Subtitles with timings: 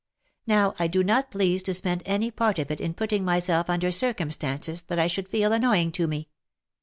[0.47, 3.91] Now I do not please to spend any part of it in putting myself under
[3.91, 6.27] circum stances that I should feel annoying to me.